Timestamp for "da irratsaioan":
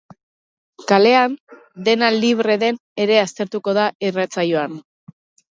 3.81-4.83